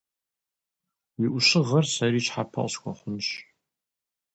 Уи 1.19 1.27
Ӏущыгъэр 1.33 1.85
сэри 1.93 2.21
щхьэпэ 2.25 2.59
къысхуэхъунщ. 2.63 3.27